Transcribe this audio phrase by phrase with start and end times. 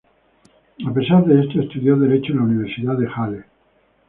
[0.83, 3.45] A pesar de esto, estudió Derecho en la Universidad de Halle.